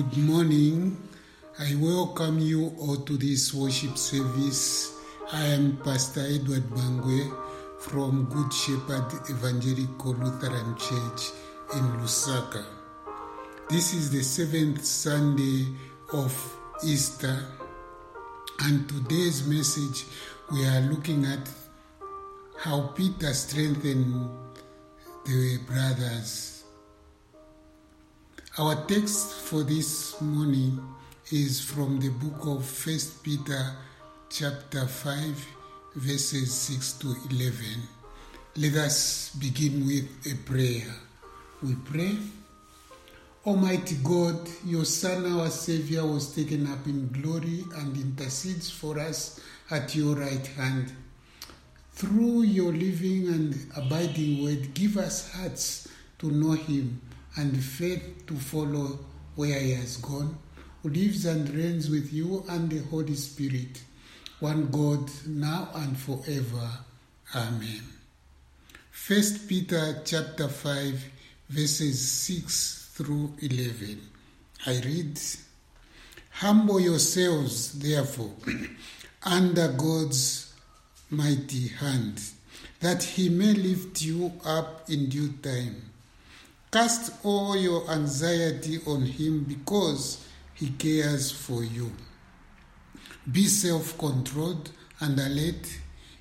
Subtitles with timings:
[0.00, 0.96] Good morning.
[1.58, 4.96] I welcome you all to this worship service.
[5.30, 7.28] I am Pastor Edward Bangwe
[7.80, 11.36] from Good Shepherd Evangelical Lutheran Church
[11.74, 12.64] in Lusaka.
[13.68, 15.66] This is the seventh Sunday
[16.14, 16.32] of
[16.82, 17.36] Easter,
[18.60, 20.06] and today's message
[20.50, 21.46] we are looking at
[22.56, 24.30] how Peter strengthened
[25.26, 26.59] the brothers.
[28.60, 30.86] Our text for this morning
[31.32, 33.74] is from the book of First Peter
[34.28, 35.46] chapter 5
[35.94, 37.56] verses 6 to 11.
[38.58, 40.92] Let us begin with a prayer.
[41.62, 42.18] We pray.
[43.46, 49.40] Almighty God, your Son, our Savior, was taken up in glory and intercedes for us
[49.70, 50.92] at your right hand.
[51.92, 57.00] Through your living and abiding word, give us hearts to know him
[57.40, 58.98] and faith to follow
[59.34, 60.36] where he has gone,
[60.82, 63.82] who lives and reigns with you and the Holy Spirit,
[64.40, 66.70] one God, now and forever.
[67.34, 67.82] Amen.
[68.90, 71.02] First Peter chapter 5
[71.48, 73.98] verses 6 through 11.
[74.66, 75.18] I read,
[76.32, 78.34] Humble yourselves, therefore,
[79.22, 80.52] under God's
[81.08, 82.20] mighty hand,
[82.80, 85.90] that he may lift you up in due time.
[86.70, 91.90] Cast all your anxiety on him because he cares for you.
[93.30, 95.66] Be self controlled and alert.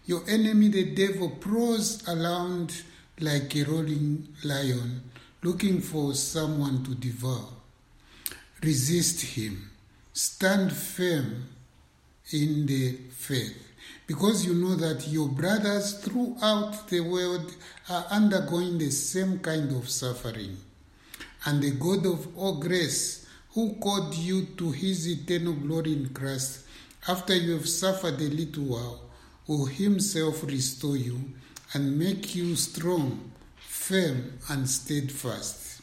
[0.05, 2.81] Your enemy, the devil, prowls around
[3.19, 5.03] like a roaring lion,
[5.43, 7.45] looking for someone to devour.
[8.63, 9.69] Resist him.
[10.13, 11.47] Stand firm
[12.31, 13.68] in the faith
[14.09, 17.53] because you know that your brothers throughout the world
[17.91, 20.57] are undergoing the same kind of suffering.
[21.45, 26.65] And the God of all grace, who called you to his eternal glory in Christ,
[27.07, 29.01] after you have suffered a little while,
[29.45, 31.19] will himself restore you
[31.75, 35.81] and make you strong, firm, and steadfast.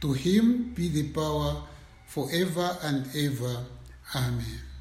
[0.00, 1.60] To him be the power
[2.06, 3.64] forever and ever.
[4.14, 4.73] Amen.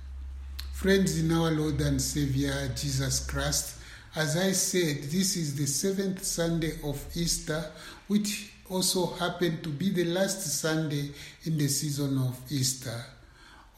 [0.73, 3.77] Friends in our Lord and Savior Jesus Christ,
[4.15, 7.71] as I said, this is the seventh Sunday of Easter,
[8.07, 11.11] which also happened to be the last Sunday
[11.45, 13.05] in the season of Easter.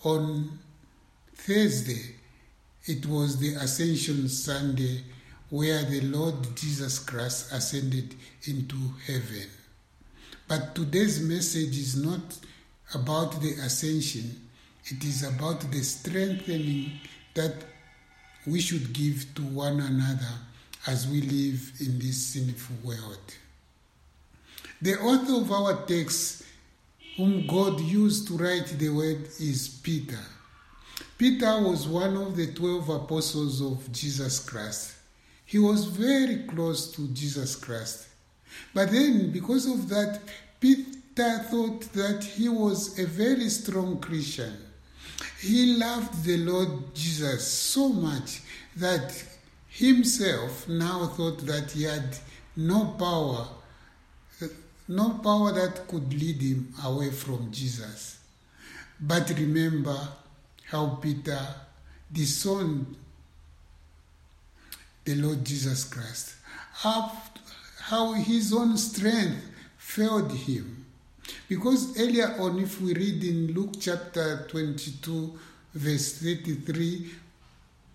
[0.04, 0.58] On
[1.36, 2.16] Thursday,
[2.86, 5.04] it was the Ascension Sunday
[5.50, 8.16] where the Lord Jesus Christ ascended
[8.48, 9.48] into heaven.
[10.48, 12.40] But today's message is not
[12.96, 14.45] about the ascension,
[14.88, 17.00] it is about the strengthening
[17.34, 17.56] that
[18.46, 20.34] we should give to one another
[20.88, 23.34] as we live in this sinful world.
[24.82, 26.44] The author of our text,
[27.18, 30.20] whom God used to write the word, is Peter.
[31.18, 34.96] Peter was one of the twelve apostles of Jesus Christ.
[35.46, 38.08] He was very close to Jesus Christ.
[38.74, 40.20] But then, because of that,
[40.60, 44.54] Peter thought that he was a very strong Christian.
[45.40, 48.42] He loved the Lord Jesus so much
[48.76, 49.24] that
[49.70, 52.18] himself now thought that he had
[52.56, 53.48] no power,
[54.88, 58.20] no power that could lead him away from Jesus.
[59.00, 59.98] But remember
[60.66, 61.40] how Peter
[62.12, 62.96] disowned
[65.04, 66.36] the Lord Jesus Christ,
[66.74, 69.46] how his own strength
[69.78, 70.85] failed him.
[71.48, 75.40] Because earlier on, if we read in Luke chapter 22,
[75.74, 77.12] verse 33,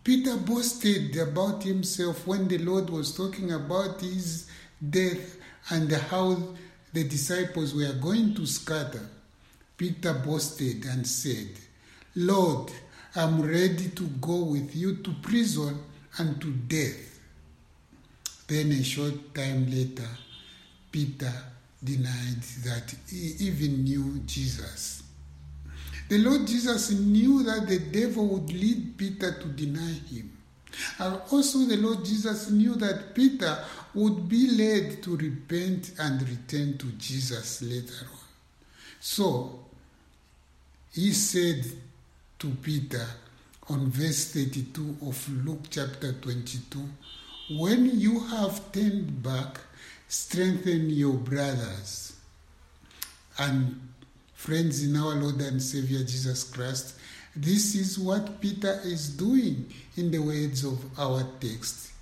[0.05, 4.49] Peter boasted about himself when the Lord was talking about his
[4.89, 5.37] death
[5.71, 6.37] and how
[6.93, 9.09] the disciples were going to scatter.
[9.77, 11.49] Peter boasted and said,
[12.15, 12.71] Lord,
[13.17, 15.79] I'm ready to go with you to prison
[16.19, 17.21] and to death.
[18.47, 20.09] Then a short time later,
[20.91, 21.33] Peter
[21.83, 25.03] denied that he even knew Jesus.
[26.09, 30.37] The Lord Jesus knew that the devil would lead Peter to deny him.
[30.99, 33.59] And also, the Lord Jesus knew that Peter
[33.95, 38.19] would be led to repent and return to Jesus later on.
[39.01, 39.61] So,
[40.93, 41.65] he said
[42.41, 43.07] to Peter
[43.69, 46.89] on verse 32 of Luke chapter 22
[47.51, 49.61] When you have turned back,
[50.11, 52.13] strengthen your brothers.
[53.39, 53.81] And
[54.35, 56.97] friends in our Lord and Savior Jesus Christ,
[57.37, 61.93] this is what Peter is doing in the words of our text.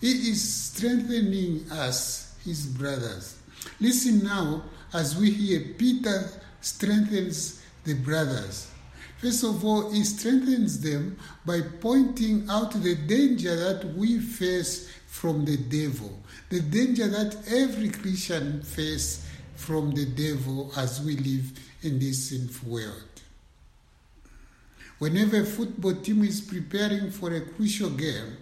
[0.00, 0.42] He is
[0.72, 3.36] strengthening us, his brothers.
[3.78, 4.62] Listen now
[4.94, 6.30] as we hear Peter
[6.62, 8.70] strengthens the brothers.
[9.18, 15.44] First of all, he strengthens them by pointing out the danger that we face from
[15.44, 16.16] the devil,
[16.50, 19.26] the danger that every Christian faces
[19.56, 21.50] from the devil as we live
[21.82, 23.02] in this sinful world.
[24.98, 28.36] Whenever a football team is preparing for a crucial game,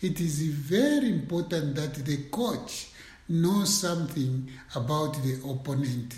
[0.00, 2.88] it is very important that the coach
[3.28, 6.14] knows something about the opponent.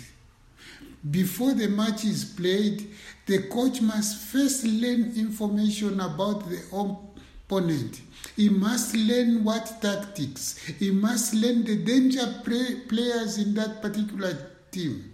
[1.09, 2.91] Before the match is played,
[3.25, 6.61] the coach must first learn information about the
[7.51, 8.01] opponent.
[8.35, 14.51] He must learn what tactics, he must learn the danger play, players in that particular
[14.71, 15.13] team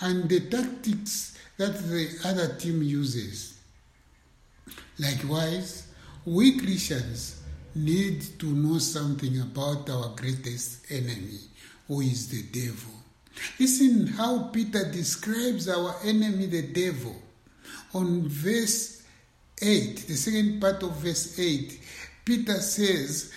[0.00, 3.58] and the tactics that the other team uses.
[4.98, 5.88] Likewise,
[6.24, 7.40] we Christians
[7.74, 11.38] need to know something about our greatest enemy,
[11.86, 12.92] who is the devil.
[13.58, 17.16] Listen how Peter describes our enemy, the devil.
[17.94, 18.97] On verse
[19.62, 21.80] 8, the second part of verse 8,
[22.24, 23.32] Peter says,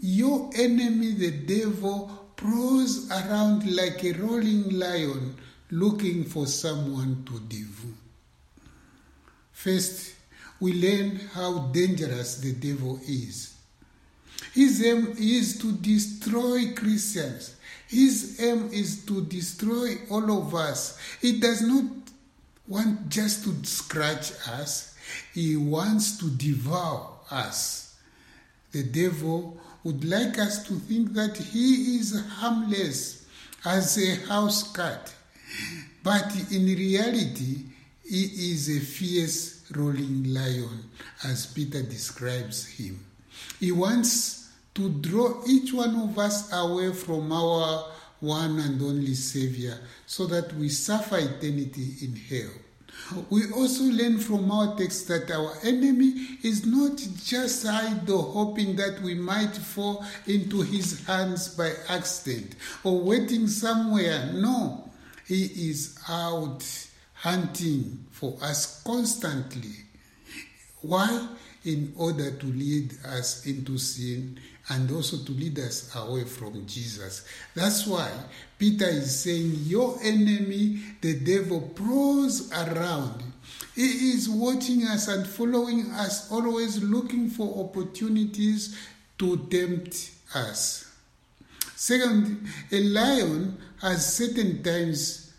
[0.00, 5.36] Your enemy, the devil, prowls around like a rolling lion
[5.70, 7.92] looking for someone to devour.
[9.52, 10.14] First,
[10.58, 13.54] we learn how dangerous the devil is.
[14.54, 17.56] His aim is to destroy Christians.
[17.86, 20.98] His aim is to destroy all of us.
[21.20, 21.84] He does not
[22.66, 24.89] want just to scratch us,
[25.34, 27.96] he wants to devour us.
[28.72, 33.26] The devil would like us to think that he is harmless
[33.64, 35.12] as a house cat,
[36.02, 37.64] but in reality,
[38.04, 40.90] he is a fierce rolling lion,
[41.24, 42.98] as Peter describes him.
[43.58, 49.78] He wants to draw each one of us away from our one and only Savior
[50.06, 52.52] so that we suffer eternity in hell.
[53.28, 59.00] We also learn from our text that our enemy is not just idle hoping that
[59.02, 62.54] we might fall into his hands by accident
[62.84, 64.30] or waiting somewhere.
[64.32, 64.90] No,
[65.26, 66.64] he is out
[67.14, 69.74] hunting for us constantly.
[70.82, 71.28] Why?
[71.64, 74.38] In order to lead us into sin
[74.70, 77.26] and also to lead us away from Jesus.
[77.54, 78.10] That's why
[78.58, 83.22] Peter is saying, Your enemy, the devil, prowls around.
[83.74, 88.78] He is watching us and following us, always looking for opportunities
[89.18, 90.90] to tempt us.
[91.74, 95.32] Second, a lion has certain times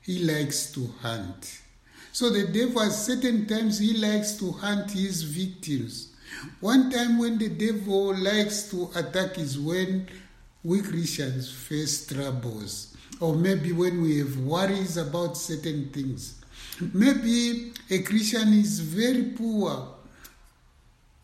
[0.00, 1.60] he likes to hunt.
[2.12, 6.08] So the devil has certain times he likes to hunt his victims.
[6.60, 10.08] One time when the devil likes to attack is when
[10.64, 16.34] we Christians face troubles, or maybe when we have worries about certain things.
[16.92, 19.94] Maybe a Christian is very poor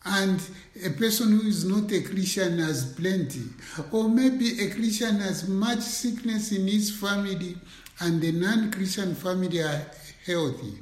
[0.05, 0.41] and
[0.83, 3.43] a person who is not a Christian has plenty.
[3.91, 7.57] Or maybe a Christian has much sickness in his family
[7.99, 9.85] and the non Christian family are
[10.25, 10.79] healthy.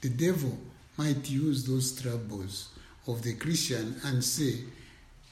[0.00, 0.58] The devil
[0.96, 2.68] might use those troubles
[3.06, 4.60] of the Christian and say,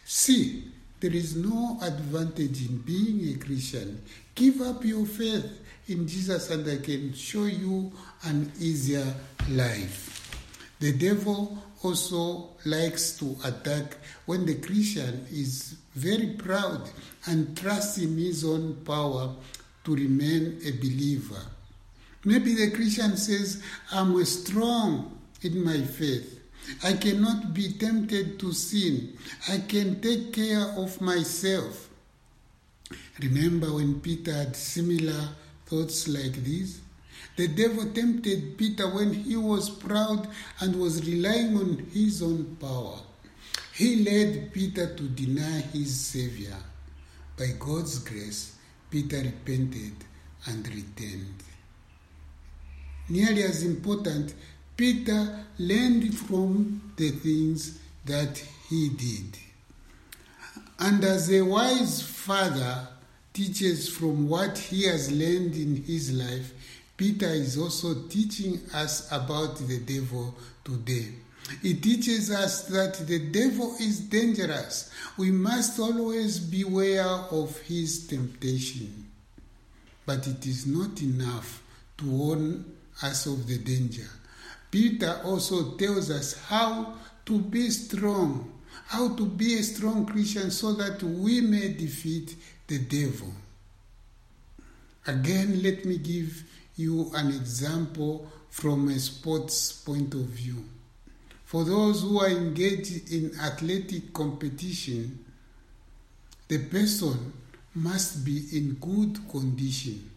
[0.04, 0.64] See,
[1.00, 4.02] there is no advantage in being a Christian.
[4.34, 5.46] Give up your faith
[5.88, 7.92] in Jesus and I can show you
[8.24, 9.14] an easier
[9.50, 10.08] life.
[10.80, 16.88] The devil also likes to attack when the Christian is very proud
[17.26, 19.34] and trusts in his own power
[19.84, 21.42] to remain a believer.
[22.24, 26.40] Maybe the Christian says, I'm strong in my faith.
[26.84, 29.18] I cannot be tempted to sin.
[29.48, 31.88] I can take care of myself.
[33.20, 35.30] Remember when Peter had similar
[35.66, 36.80] thoughts like this?
[37.36, 40.28] The devil tempted Peter when he was proud
[40.60, 42.98] and was relying on his own power.
[43.74, 46.56] He led Peter to deny his Savior.
[47.38, 48.56] By God's grace,
[48.90, 49.94] Peter repented
[50.46, 51.42] and returned.
[53.08, 54.34] Nearly as important,
[54.76, 59.38] Peter learned from the things that he did.
[60.78, 62.88] And as a wise father
[63.32, 66.52] teaches from what he has learned in his life,
[66.96, 71.08] Peter is also teaching us about the devil today.
[71.60, 74.90] He teaches us that the devil is dangerous.
[75.16, 79.10] We must always beware of his temptation.
[80.06, 81.62] But it is not enough
[81.98, 82.64] to warn
[83.02, 84.08] us of the danger.
[84.70, 86.94] Peter also tells us how
[87.26, 88.52] to be strong,
[88.86, 92.34] how to be a strong Christian so that we may defeat
[92.66, 93.32] the devil.
[95.06, 96.44] Again, let me give
[96.76, 100.64] you an example from a sports point of view.
[101.44, 105.24] For those who are engaged in athletic competition,
[106.48, 107.32] the person
[107.74, 110.10] must be in good condition.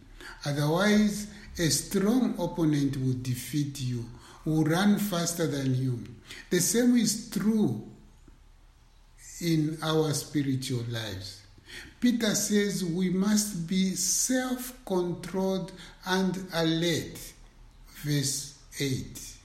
[0.44, 1.28] Otherwise,
[1.58, 4.04] a strong opponent will defeat you,
[4.44, 5.98] will run faster than you.
[6.50, 7.82] The same is true
[9.40, 11.42] in our spiritual lives.
[12.00, 15.72] Peter says we must be self controlled
[16.06, 17.18] and alert.
[18.02, 19.36] Verse 8.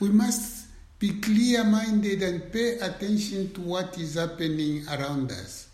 [0.00, 5.68] We must be clear minded and pay attention to what is happening around us.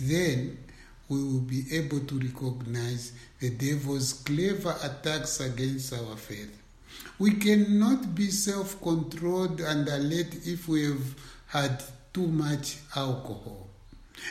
[0.00, 0.58] Then
[1.08, 6.60] we will be able to recognize the devil's clever attacks against our faith.
[7.18, 11.14] We cannot be self controlled and alert if we have
[11.48, 11.82] had
[12.12, 13.68] too much alcohol.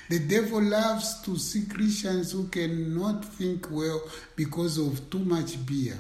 [0.10, 4.01] The devil loves to see Christians who cannot think well
[4.36, 5.98] because of too much beer.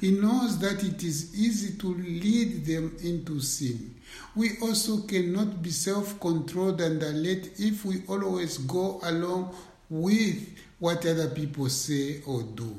[0.00, 3.94] He knows that it is easy to lead them into sin.
[4.34, 9.54] We also cannot be self controlled and alert if we always go along
[9.90, 12.76] with what other people say or do.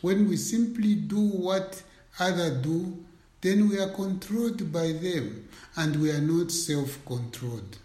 [0.00, 1.82] When we simply do what
[2.18, 3.04] others do,
[3.40, 7.78] then we are controlled by them and we are not self controlled.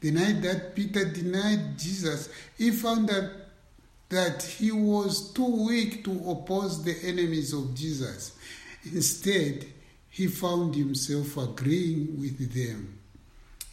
[0.00, 2.28] The night that Peter denied Jesus,
[2.58, 3.30] he found that,
[4.10, 8.32] that he was too weak to oppose the enemies of Jesus.
[8.84, 9.64] Instead,
[10.10, 12.98] he found himself agreeing with them.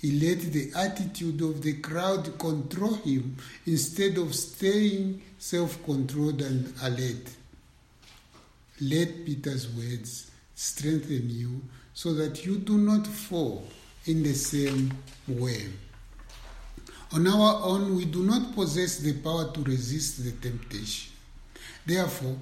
[0.01, 6.73] He let the attitude of the crowd control him instead of staying self controlled and
[6.81, 7.29] alert.
[8.81, 11.61] Let Peter's words strengthen you
[11.93, 13.67] so that you do not fall
[14.05, 14.91] in the same
[15.27, 15.67] way.
[17.13, 21.11] On our own, we do not possess the power to resist the temptation.
[21.85, 22.37] Therefore,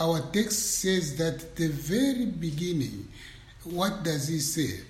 [0.00, 3.08] our text says that the very beginning,
[3.62, 4.80] what does he say?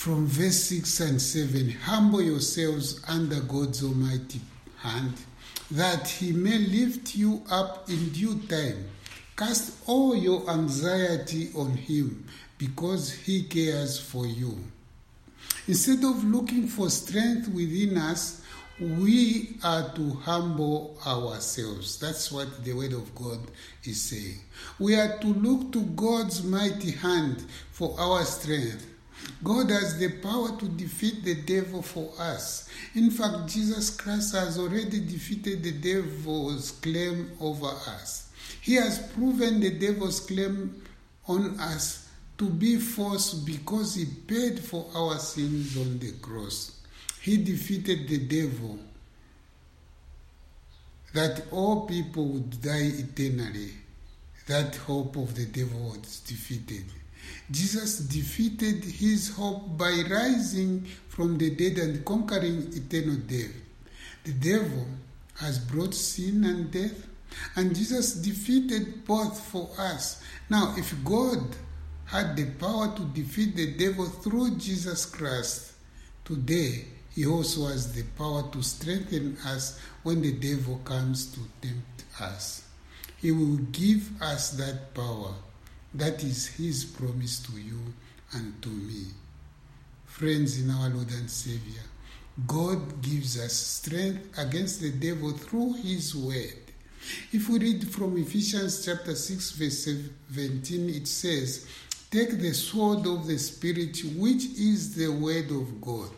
[0.00, 4.40] From verse 6 and 7 Humble yourselves under God's almighty
[4.78, 5.12] hand,
[5.70, 8.86] that he may lift you up in due time.
[9.36, 12.24] Cast all your anxiety on him,
[12.56, 14.56] because he cares for you.
[15.68, 18.40] Instead of looking for strength within us,
[18.80, 21.98] we are to humble ourselves.
[21.98, 23.40] That's what the Word of God
[23.84, 24.40] is saying.
[24.78, 28.89] We are to look to God's mighty hand for our strength.
[29.42, 32.68] God has the power to defeat the devil for us.
[32.94, 38.30] In fact, Jesus Christ has already defeated the devil's claim over us.
[38.60, 40.82] He has proven the devil's claim
[41.26, 46.78] on us to be false because he paid for our sins on the cross.
[47.22, 48.78] He defeated the devil
[51.14, 53.72] that all people would die eternally.
[54.46, 56.84] That hope of the devil was defeated.
[57.50, 63.54] Jesus defeated his hope by rising from the dead and conquering eternal death.
[64.24, 64.86] The devil
[65.38, 67.06] has brought sin and death,
[67.56, 70.22] and Jesus defeated both for us.
[70.48, 71.56] Now, if God
[72.04, 75.72] had the power to defeat the devil through Jesus Christ,
[76.24, 82.04] today he also has the power to strengthen us when the devil comes to tempt
[82.20, 82.64] us.
[83.16, 85.34] He will give us that power.
[85.94, 87.80] That is his promise to you
[88.32, 89.06] and to me.
[90.06, 91.82] Friends in our Lord and Savior,
[92.46, 96.54] God gives us strength against the devil through his word.
[97.32, 101.64] If we read from Ephesians chapter 6 verse 17 it says,
[102.10, 106.12] "Take the sword of the spirit which is the word of God."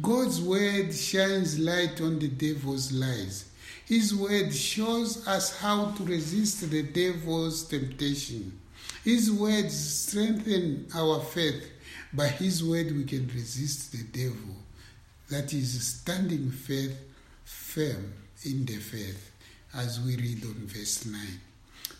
[0.00, 3.44] God's word shines light on the devil's lies.
[3.92, 8.58] His word shows us how to resist the devil's temptation.
[9.04, 11.70] His words strengthen our faith.
[12.10, 14.56] By His word, we can resist the devil.
[15.28, 16.98] That is standing faith
[17.44, 18.14] firm
[18.46, 19.30] in the faith,
[19.74, 21.20] as we read on verse 9.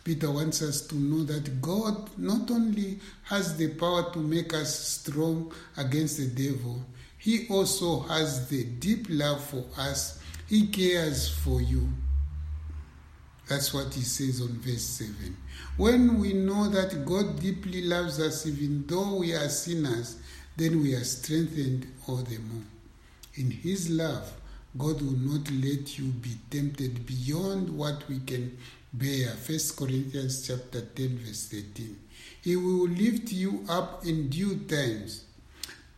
[0.02, 4.74] Peter wants us to know that God not only has the power to make us
[4.74, 6.82] strong against the devil,
[7.18, 10.21] He also has the deep love for us.
[10.52, 11.88] He cares for you.
[13.48, 15.34] That's what He says on verse 7.
[15.78, 20.18] When we know that God deeply loves us, even though we are sinners,
[20.58, 22.64] then we are strengthened all the more.
[23.36, 24.30] In His love,
[24.76, 28.58] God will not let you be tempted beyond what we can
[28.92, 29.28] bear.
[29.28, 31.96] 1 Corinthians chapter 10 verse 13.
[32.42, 35.24] He will lift you up in due times.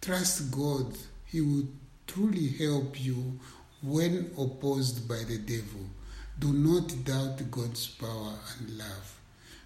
[0.01, 0.97] Trust God.
[1.27, 1.67] He will
[2.07, 3.41] truly help you
[3.85, 5.81] when opposed by the devil.
[6.39, 9.21] Do not doubt God's power and love.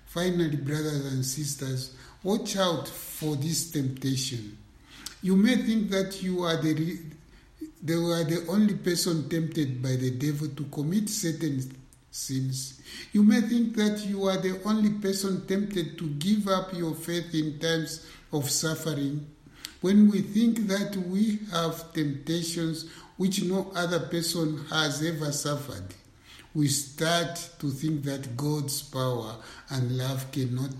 [0.07, 4.59] Finally, brothers and sisters, watch out for this temptation.
[5.23, 6.99] You may think that you are the
[7.81, 11.63] they were the only person tempted by the devil to commit certain
[12.11, 12.81] sins.
[13.13, 17.33] You may think that you are the only person tempted to give up your faith
[17.35, 19.27] in times of suffering.
[19.81, 25.95] When we think that we have temptations which no other person has ever suffered,
[26.55, 29.37] we start to think that God's power
[29.71, 30.71] and love cannot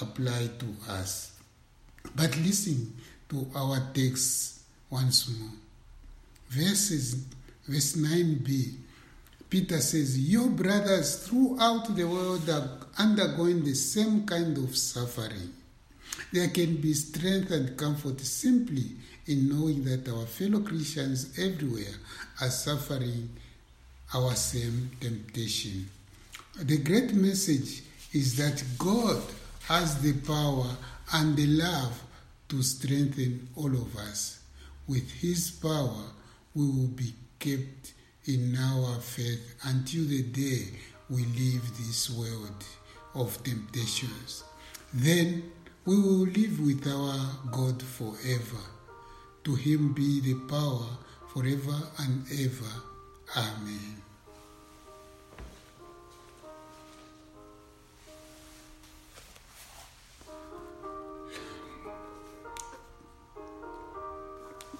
[0.00, 1.32] apply to us.
[2.16, 2.96] But listen
[3.28, 5.50] to our text once more.
[6.48, 7.24] Verses,
[7.68, 8.74] verse 9b,
[9.48, 15.52] Peter says, Your brothers throughout the world are undergoing the same kind of suffering.
[16.32, 18.92] There can be strength and comfort simply
[19.26, 21.94] in knowing that our fellow Christians everywhere
[22.40, 23.30] are suffering
[24.14, 25.88] our same temptation.
[26.58, 29.22] The great message is that God
[29.68, 30.66] has the power
[31.12, 32.02] and the love
[32.48, 34.40] to strengthen all of us.
[34.88, 36.04] With His power,
[36.54, 37.94] we will be kept
[38.26, 40.66] in our faith until the day
[41.08, 42.64] we leave this world
[43.14, 44.44] of temptations.
[44.92, 45.50] Then
[45.90, 47.18] we will live with our
[47.50, 48.62] God forever.
[49.42, 50.86] To Him be the power
[51.26, 52.72] forever and ever.
[53.36, 53.96] Amen.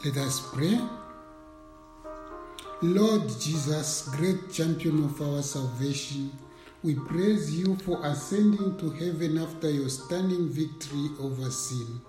[0.05, 0.79] Let us pray.
[2.83, 6.31] Lord Jesus, great champion of our salvation,
[6.82, 12.00] we praise you for ascending to heaven after your stunning victory over sin.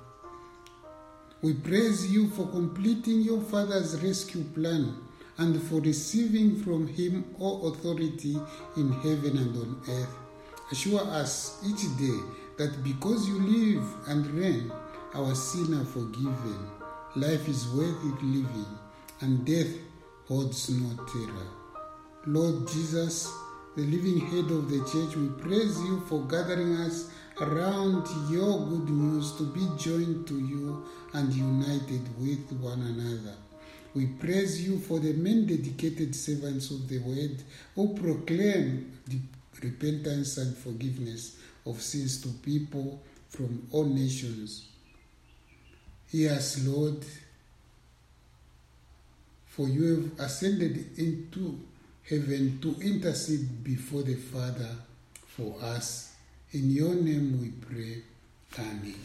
[1.41, 4.95] We praise you for completing your Father's rescue plan
[5.37, 8.37] and for receiving from him all authority
[8.77, 10.15] in heaven and on earth.
[10.71, 12.19] Assure us each day
[12.57, 14.71] that because you live and reign,
[15.15, 16.69] our sins are forgiven,
[17.17, 18.65] life is worth living,
[19.19, 19.67] and death
[20.27, 21.47] holds no terror.
[22.25, 23.33] Lord Jesus,
[23.75, 28.89] the living head of the church, we praise you for gathering us around your good
[28.89, 33.35] news to be joined to you and united with one another.
[33.93, 37.41] We praise you for the men dedicated servants of the word
[37.75, 38.91] who proclaim
[39.61, 44.67] repentance and forgiveness of sins to people from all nations.
[46.13, 47.05] Us, Lord,
[49.45, 51.59] for you have ascended into
[52.11, 54.69] heaven to intercede before the Father
[55.27, 56.13] for us.
[56.51, 58.03] In your name we pray.
[58.59, 58.99] Amen.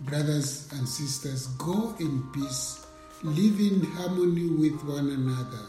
[0.00, 2.84] Brothers and sisters, go in peace,
[3.22, 5.66] live in harmony with one another.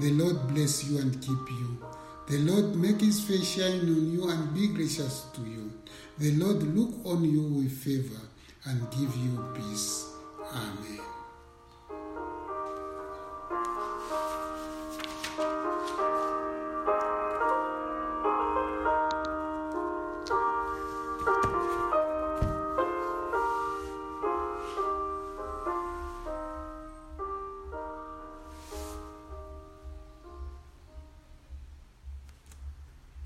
[0.00, 1.78] The Lord bless you and keep you.
[2.26, 5.72] The Lord make his face shine on you and be gracious to you.
[6.18, 8.20] The Lord look on you with favor
[8.66, 10.12] and give you peace.
[10.52, 11.07] Amen.